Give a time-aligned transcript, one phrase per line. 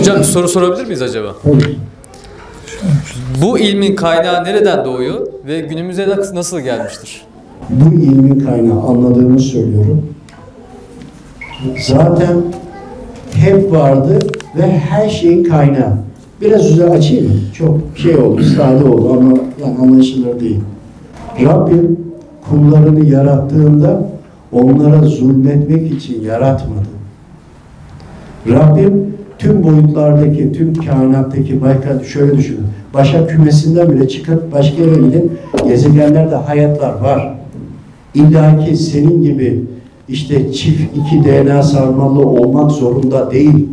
[0.00, 1.34] Hocam soru sorabilir miyiz acaba?
[3.42, 7.22] Bu ilmin kaynağı nereden doğuyor ve günümüze nasıl- gelmiştir?
[7.70, 10.06] Bu ilmin kaynağı anladığımı söylüyorum.
[11.86, 12.36] Zaten
[13.34, 14.18] hep vardı
[14.56, 15.96] ve her şeyin kaynağı.
[16.40, 17.40] Biraz güzel açayım mı?
[17.58, 20.60] Çok şey oldu, sade oldu ama yani anlaşılır değil.
[21.44, 21.98] Rabbim
[22.50, 24.08] kullarını yarattığında
[24.52, 26.88] onlara zulmetmek için yaratmadı.
[28.48, 29.09] Rabbim
[29.40, 32.66] tüm boyutlardaki, tüm kainattaki, başka şöyle düşünün.
[32.94, 35.32] Başak kümesinden bile çıkıp başka yere gidin,
[35.68, 37.34] gezegenlerde hayatlar var.
[38.14, 39.64] İlla ki senin gibi
[40.08, 43.68] işte çift iki DNA sarmalı olmak zorunda değil.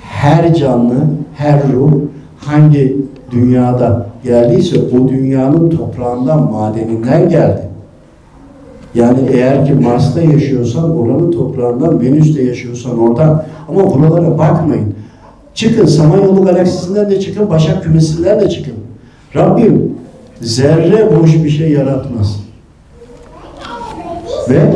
[0.00, 0.94] Her canlı,
[1.34, 1.92] her ruh
[2.36, 2.96] hangi
[3.30, 7.69] dünyada geldiyse o dünyanın toprağından, madeninden geldi.
[8.94, 13.44] Yani eğer ki Mars'ta yaşıyorsan oranın toprağından, Venüs'te yaşıyorsan oradan.
[13.68, 14.94] Ama buralara bakmayın.
[15.54, 18.74] Çıkın Samanyolu galaksisinden de çıkın, Başak kümesinden de çıkın.
[19.36, 19.92] Rabbim
[20.40, 22.40] zerre boş bir şey yaratmaz.
[24.48, 24.72] Ve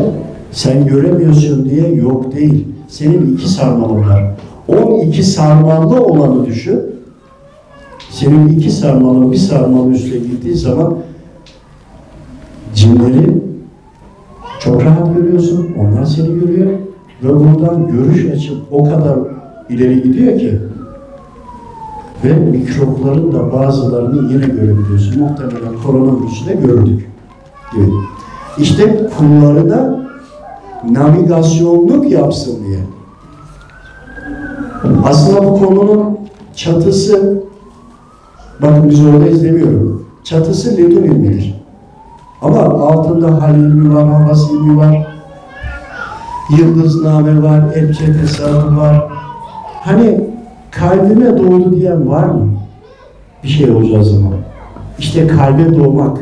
[0.53, 2.69] sen göremiyorsun diye yok değil.
[2.89, 4.35] Senin iki sarmalın var.
[4.69, 6.81] 12 sarmallı olanı düşün.
[8.11, 10.97] Senin iki sarmalın bir sarmalı üstüne gittiği zaman
[12.75, 13.54] cinleri
[14.65, 15.69] çok rahat görüyorsun.
[15.81, 16.71] Onlar seni görüyor.
[17.23, 19.19] Ve buradan görüş açıp o kadar
[19.69, 20.61] ileri gidiyor ki
[22.25, 25.23] ve mikropların da bazılarını yine görebiliyorsun.
[25.23, 27.11] Muhtemelen koronavirüsü de gördük.
[27.73, 27.91] gibi.
[28.59, 30.01] İşte kulları da
[30.91, 32.79] navigasyonluk yapsın diye.
[35.05, 36.19] Aslında bu konunun
[36.57, 37.43] çatısı
[38.63, 40.05] bakın biz orada izlemiyorum.
[40.25, 41.64] Çatısı ledün ilmidir.
[42.45, 45.07] Ama altında hal ilmi var, havas ilmi var,
[46.59, 49.09] yıldızname var, ebced hesabı var.
[49.81, 50.21] Hani
[50.71, 52.49] kalbime doğdu diyen var mı?
[53.43, 54.33] Bir şey olacağı zaman.
[54.99, 56.19] İşte kalbe doğmak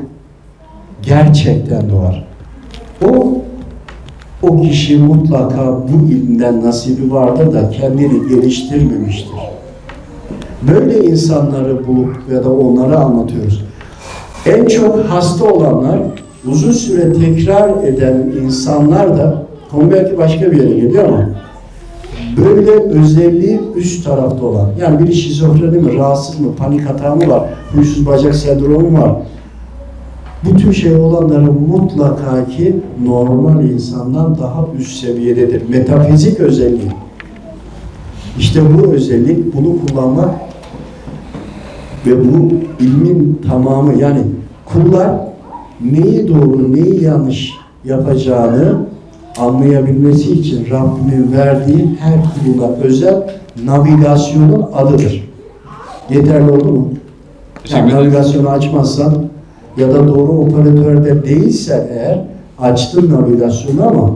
[1.03, 2.28] gerçekten doğar.
[3.09, 3.39] O
[4.43, 9.39] o kişi mutlaka bu ilimden nasibi vardır da kendini geliştirmemiştir.
[10.62, 13.65] Böyle insanları bulup ya da onları anlatıyoruz.
[14.47, 15.99] En çok hasta olanlar,
[16.48, 21.28] uzun süre tekrar eden insanlar da, konu belki başka bir yere geliyor ama
[22.36, 27.42] böyle özelliği üst tarafta olan, yani biri şizofreni mi, rahatsız mı, panik hata mı var,
[27.75, 29.12] huysuz bacak sendromu mu var,
[30.44, 35.69] bu tür şey olanların mutlaka ki normal insandan daha üst seviyededir.
[35.69, 36.91] Metafizik özelliği.
[38.38, 40.30] İşte bu özellik, bunu kullanmak
[42.06, 44.22] ve bu ilmin tamamı yani
[44.64, 45.10] kullar
[45.93, 47.53] neyi doğru, neyi yanlış
[47.84, 48.76] yapacağını
[49.38, 53.22] anlayabilmesi için Rabbimin verdiği her kuluna özel
[53.65, 55.28] navigasyonun adıdır.
[56.10, 56.88] Yeterli oldu mu?
[57.71, 59.15] Yani navigasyonu açmazsan
[59.76, 62.25] ya da doğru operatörde değilse eğer
[62.59, 64.10] açtın navigasyonu ama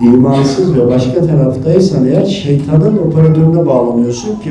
[0.00, 4.50] imansız ve başka taraftaysan eğer şeytanın operatörüne bağlanıyorsun ki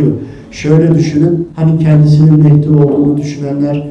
[0.51, 3.88] şöyle düşünün hani kendisinin Mehdi olduğunu düşünenler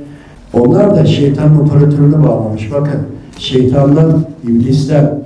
[0.52, 2.72] onlar da şeytanın operatörüne bağlamış.
[2.72, 3.00] Bakın
[3.38, 5.22] şeytandan, iblisten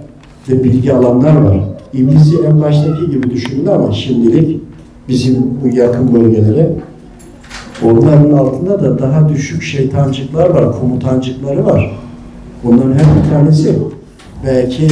[0.49, 1.61] de bilgi alanlar var.
[1.93, 4.61] İblisi en baştaki gibi düşünün ama şimdilik
[5.09, 6.77] bizim bu yakın bölgelere
[7.85, 11.99] Onların altında da daha düşük şeytancıklar var, komutancıkları var.
[12.65, 13.79] Bunların her bir tanesi
[14.47, 14.89] belki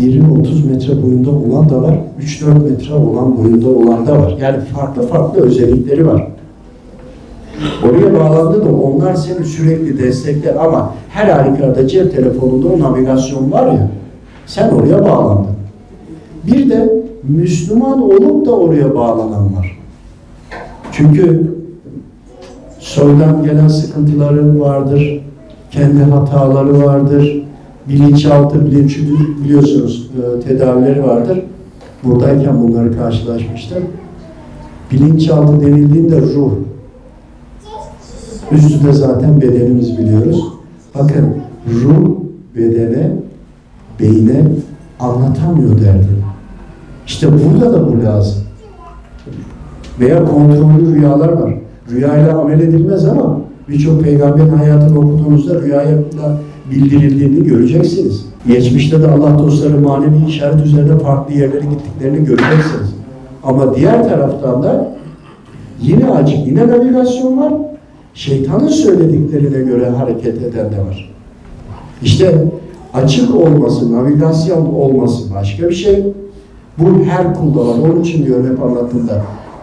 [0.00, 4.36] 20-30 metre boyunda olan da var, 3-4 metre olan boyunda olan da var.
[4.40, 6.28] Yani farklı farklı özellikleri var.
[7.88, 13.66] Oraya bağlandı da onlar seni sürekli destekler ama her halükarda cep telefonunda o navigasyon var
[13.66, 13.90] ya,
[14.46, 15.54] sen oraya bağlandın.
[16.46, 16.92] Bir de
[17.28, 19.78] Müslüman olup da oraya bağlanan var.
[20.92, 21.54] Çünkü
[22.78, 25.22] soydan gelen sıkıntıları vardır,
[25.70, 27.44] kendi hataları vardır,
[27.88, 28.98] bilinçaltı, bilinç
[29.44, 31.40] biliyorsunuz e, tedavileri vardır.
[32.04, 33.84] Buradayken bunları karşılaşmıştım.
[34.92, 36.52] Bilinçaltı denildiğinde ruh.
[38.54, 40.44] Üstü de zaten bedenimiz biliyoruz.
[40.94, 41.34] Bakın
[41.82, 42.10] ruh
[42.56, 43.12] bedene,
[44.00, 44.42] beyne
[45.00, 46.08] anlatamıyor derdi.
[47.06, 48.44] İşte burada da bu lazım
[50.00, 51.54] veya kontrollü rüyalar var.
[51.90, 55.98] Rüyayla amel edilmez ama birçok peygamberin hayatını okuduğunuzda rüyayla
[56.70, 58.26] bildirildiğini göreceksiniz.
[58.46, 62.94] Geçmişte de Allah dostları manevi işaret üzerinde farklı yerlere gittiklerini göreceksiniz.
[63.44, 64.88] Ama diğer taraftan da
[65.82, 67.52] yine açık, yine navigasyon var.
[68.14, 71.14] Şeytanın söylediklerine göre hareket eden de var.
[72.02, 72.44] İşte
[72.94, 76.04] açık olması, navigasyon olması başka bir şey.
[76.78, 77.74] Bu her kulda var.
[77.82, 79.22] Onun için diyorum hep anlattığımda.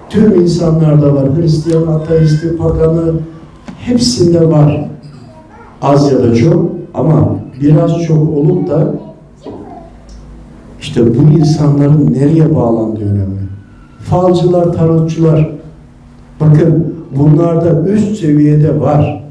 [0.09, 1.37] Tüm insanlarda var.
[1.37, 3.13] Hristiyan, ateisti, paganı
[3.79, 4.89] hepsinde var.
[5.81, 8.93] Az ya da çok ama biraz çok olup da
[10.81, 13.41] işte bu insanların nereye bağlandığı önemli.
[13.99, 15.51] Falcılar, tarotçular
[16.39, 19.23] bakın bunlarda üst seviyede var.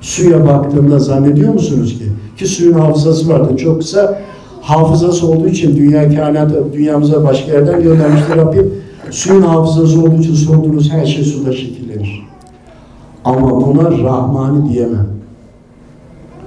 [0.00, 2.04] Suya baktığımda zannediyor musunuz ki?
[2.36, 3.56] Ki suyun hafızası vardır.
[3.56, 4.22] Çok kısa
[4.60, 8.74] hafızası olduğu için dünya kainat dünyamıza başka yerden göndermiştir Rabbim.
[9.10, 12.26] Suyun hafızası olduğu için sorduğunuz her şey suda şekillenir.
[13.24, 15.06] Ama buna Rahmani diyemem.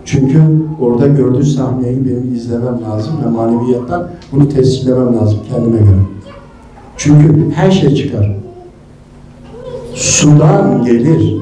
[0.06, 0.40] Çünkü
[0.82, 6.00] orada gördüğü sahneyi benim izlemem lazım ve maneviyattan bunu tescillemem lazım kendime göre.
[6.98, 8.45] Çünkü her şey çıkar.
[10.06, 11.36] Sudan gelir.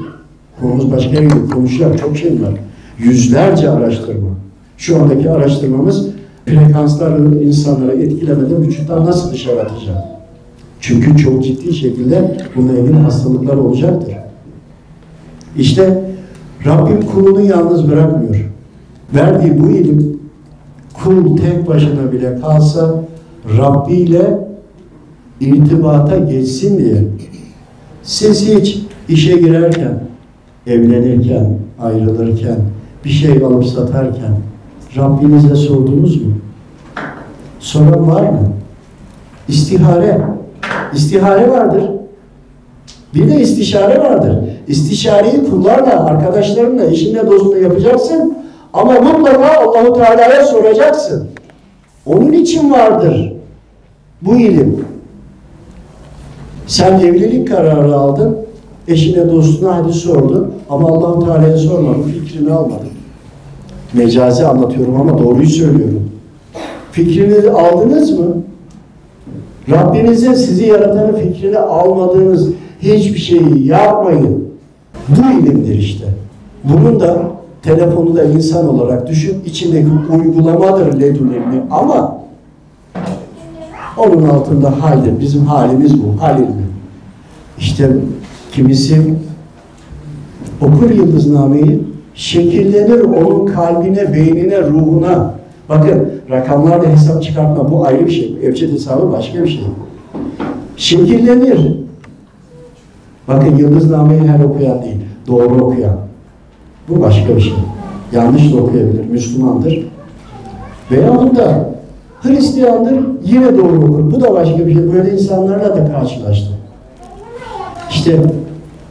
[0.60, 1.28] Konumuz başka yere.
[1.54, 2.54] Konuşacak çok şey var.
[2.98, 4.28] Yüzlerce araştırma.
[4.76, 6.06] Şu andaki araştırmamız
[6.46, 9.98] frekansları insanlara etkilemeden vücuttan nasıl dışarı atacağım.
[10.80, 14.14] Çünkü çok ciddi şekilde bununla ilgili hastalıklar olacaktır.
[15.58, 16.04] İşte
[16.66, 18.50] Rabbim kulunu yalnız bırakmıyor.
[19.14, 20.20] Verdiği bu ilim
[21.04, 23.04] kul tek başına bile kalsa
[23.58, 24.38] Rabbi ile
[25.40, 27.04] irtibata geçsin diye
[28.04, 28.78] siz hiç
[29.08, 30.00] işe girerken,
[30.66, 32.56] evlenirken, ayrılırken,
[33.04, 34.36] bir şey alıp satarken
[34.96, 36.32] Rabbinize sordunuz mu?
[37.60, 38.52] Soran var mı?
[39.48, 40.20] İstihare.
[40.94, 41.84] İstihare vardır.
[43.14, 44.38] Bir de istişare vardır.
[44.68, 48.38] İstişareyi kullarla, arkadaşlarınla, eşinle, dostunla yapacaksın.
[48.72, 51.28] Ama mutlaka Allahu Teala'ya soracaksın.
[52.06, 53.32] Onun için vardır
[54.22, 54.84] bu ilim.
[56.66, 58.36] Sen evlilik kararı aldın,
[58.88, 62.88] eşine, dostuna hadi sordun ama Allahu Teala'ya sormadın, fikrini almadın.
[63.92, 66.10] Mecazi anlatıyorum ama doğruyu söylüyorum.
[66.92, 68.26] Fikrini aldınız mı?
[69.70, 72.50] Rabbinizin sizi yaratanın fikrini almadığınız
[72.80, 74.44] hiçbir şeyi yapmayın.
[75.08, 76.06] Bu ilimdir işte.
[76.64, 77.16] Bunun da
[77.62, 82.23] telefonu da insan olarak düşün, içindeki uygulamadır ledun ilmi ama
[83.98, 85.20] onun altında haldir.
[85.20, 86.64] Bizim halimiz bu, hal ilmi.
[87.58, 87.90] İşte
[88.52, 89.14] kimisi
[90.60, 91.82] okur yıldıznameyi,
[92.14, 95.34] şekillenir onun kalbine, beynine, ruhuna.
[95.68, 98.38] Bakın rakamlarla hesap çıkartma bu ayrı bir şey.
[98.42, 99.64] Evcil hesabı başka bir şey.
[100.76, 101.76] Şekillenir.
[103.28, 105.96] Bakın yıldıznameyi her okuyan değil, doğru okuyan.
[106.88, 107.54] Bu başka bir şey.
[108.12, 109.86] Yanlış da okuyabilir, Müslümandır.
[110.90, 111.73] Veyahut da
[112.24, 114.12] Hristiyandır, yine doğru okur.
[114.12, 114.92] Bu da başka bir şey.
[114.92, 116.54] Böyle insanlarla da karşılaştım.
[117.90, 118.20] İşte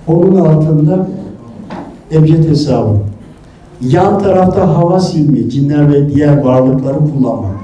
[0.08, 1.08] onun altında
[2.12, 2.98] ebced hesabı.
[3.82, 7.56] Yan tarafta hava silmi, cinler ve diğer varlıkları kullanmak.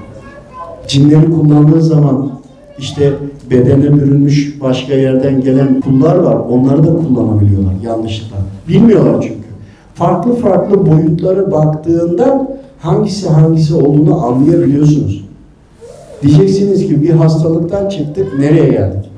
[0.87, 2.31] Cinleri kullandığı zaman
[2.77, 3.13] işte
[3.51, 6.35] bedene bürünmüş başka yerden gelen kullar var.
[6.35, 8.37] Onları da kullanabiliyorlar yanlışlıkla.
[8.67, 9.49] Bilmiyorlar çünkü.
[9.93, 12.47] Farklı farklı boyutları baktığında
[12.79, 15.28] hangisi hangisi olduğunu anlayabiliyorsunuz.
[16.21, 19.09] Diyeceksiniz ki bir hastalıktan çıktık, nereye geldik?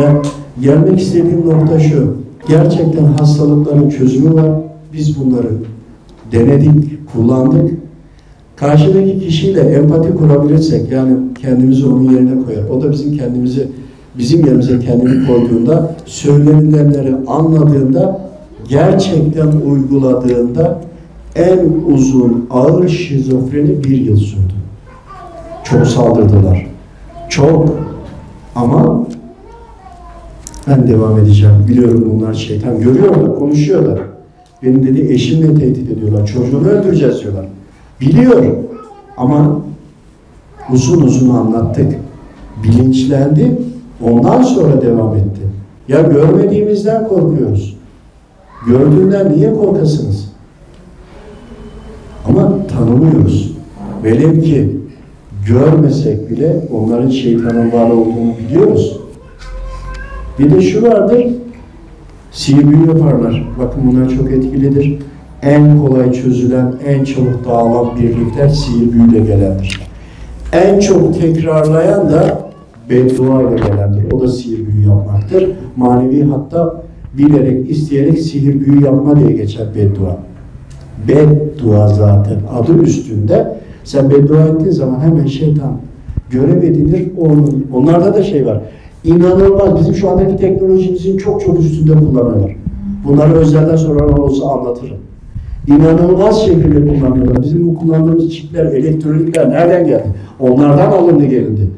[0.00, 0.18] Yani
[0.62, 2.16] gelmek istediğim nokta şu.
[2.48, 4.50] Gerçekten hastalıkların çözümü var.
[4.92, 5.48] Biz bunları
[6.32, 7.70] denedik, kullandık.
[8.56, 12.68] Karşıdaki kişiyle empati kurabilirsek, yani kendimizi onun yerine koyar.
[12.68, 13.68] O da bizim kendimizi,
[14.18, 18.20] bizim yerimize kendini koyduğunda, söylenilenleri anladığında,
[18.68, 20.80] gerçekten uyguladığında
[21.36, 21.58] en
[21.94, 24.57] uzun ağır şizofreni bir yıl sürdü.
[25.70, 26.66] Çok saldırdılar.
[27.28, 27.68] Çok.
[28.54, 29.06] Ama
[30.68, 31.54] ben devam edeceğim.
[31.68, 32.80] Biliyorum bunlar şeytan.
[32.80, 33.98] Görüyorlar, konuşuyorlar.
[34.62, 36.26] Beni dedi eşimle tehdit ediyorlar.
[36.26, 37.46] Çocuğunu öldüreceğiz diyorlar.
[38.00, 38.44] Biliyor.
[39.16, 39.60] Ama
[40.72, 41.94] uzun uzun anlattık.
[42.64, 43.58] Bilinçlendi.
[44.04, 45.40] Ondan sonra devam etti.
[45.88, 47.76] Ya görmediğimizden korkuyoruz.
[48.66, 50.32] Gördüğünden niye korkasınız?
[52.28, 53.52] Ama tanımıyoruz.
[54.04, 54.77] Velev ki
[55.48, 59.00] görmesek bile onların şeytanın var olduğunu biliyoruz.
[60.38, 61.26] Bir de şu vardır,
[62.32, 63.48] sihir büyü yaparlar.
[63.58, 64.98] Bakın bunlar çok etkilidir.
[65.42, 69.80] En kolay çözülen, en çabuk dağılan birlikler sihir büyüyle gelendir.
[70.52, 72.50] En çok tekrarlayan da
[72.90, 74.12] beddua ile gelendir.
[74.12, 75.50] O da sihir büyü yapmaktır.
[75.76, 76.82] Manevi hatta
[77.14, 80.18] bilerek, isteyerek sihir büyü yapma diye geçer beddua.
[81.08, 83.58] Beddua zaten adı üstünde.
[83.88, 85.72] Sen beddua ettiğin zaman hemen şeytan
[86.30, 87.08] görev edinir.
[87.18, 88.60] Onun, onlarda da şey var.
[89.04, 89.80] İnanılmaz.
[89.80, 92.56] Bizim şu andaki teknolojimizin çok çok üstünde kullanıyorlar.
[93.08, 94.96] Bunları özelden sonra olsa anlatırım.
[95.66, 97.42] İnanılmaz şekilde kullanıyorlar.
[97.42, 100.06] Bizim bu kullandığımız çipler, elektronikler nereden geldi?
[100.40, 101.68] Onlardan alındı gelindi.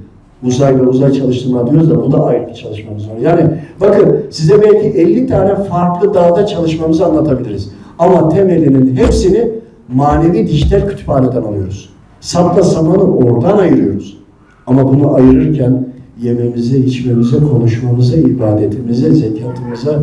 [0.44, 3.16] uzay ve uzay çalıştırma diyoruz da bu da ayrı bir çalışmamız var.
[3.22, 3.50] Yani
[3.80, 7.70] bakın size belki 50 tane farklı dağda çalışmamızı anlatabiliriz.
[7.98, 9.48] Ama temelinin hepsini
[9.94, 11.99] manevi dijital kütüphaneden alıyoruz.
[12.20, 14.18] Sapla samanı oradan ayırıyoruz.
[14.66, 15.86] Ama bunu ayırırken
[16.22, 19.98] yememize, içmemize, konuşmamıza, ibadetimize, zekatımıza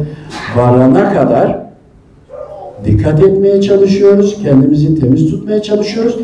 [0.58, 1.68] varana kadar
[2.86, 4.38] dikkat etmeye çalışıyoruz.
[4.44, 6.20] Kendimizi temiz tutmaya çalışıyoruz.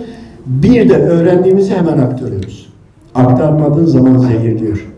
[0.45, 2.73] Bir de öğrendiğimizi hemen aktarıyoruz.
[3.15, 4.93] Aktarmadığın zaman zehirliyor.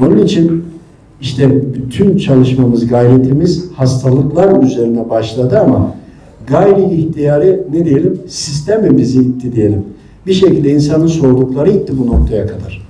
[0.00, 0.64] Onun için
[1.20, 5.94] işte bütün çalışmamız, gayretimiz hastalıklar üzerine başladı ama
[6.48, 9.84] gayri ihtiyari ne diyelim sistem mi bizi itti diyelim.
[10.26, 12.87] Bir şekilde insanın sordukları itti bu noktaya kadar.